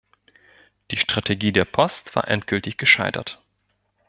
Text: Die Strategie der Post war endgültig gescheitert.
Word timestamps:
Die 0.89 0.97
Strategie 0.97 1.51
der 1.51 1.65
Post 1.65 2.15
war 2.15 2.27
endgültig 2.27 2.79
gescheitert. 2.79 3.39